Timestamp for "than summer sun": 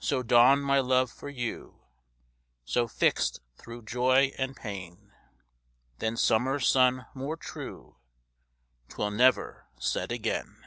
6.00-7.06